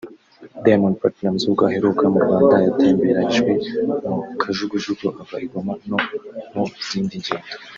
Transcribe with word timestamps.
Diamond 0.63 0.95
Platnumz 0.99 1.41
ubwo 1.49 1.63
aheruka 1.69 2.03
mu 2.13 2.19
Rwanda 2.25 2.55
yatemberejwe 2.65 3.51
muri 4.09 4.31
Kajugujugu 4.41 5.05
ava 5.21 5.35
i 5.45 5.47
Goma 5.51 5.73
no 5.89 5.97
mu 6.51 6.63
zindi 6.87 7.15
ngendo 7.21 7.51